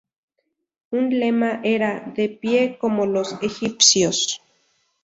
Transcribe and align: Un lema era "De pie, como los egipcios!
Un 0.97 1.05
lema 1.19 1.61
era 1.63 1.99
"De 2.15 2.27
pie, 2.27 2.79
como 2.79 3.05
los 3.05 3.35
egipcios! 3.43 4.41